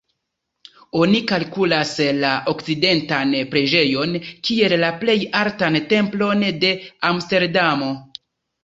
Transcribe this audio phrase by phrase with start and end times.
[1.01, 1.91] Oni kalkulas
[2.23, 6.75] la Okcidentan preĝejon kiel la plej altan templon de
[7.13, 7.97] Amsterdamo.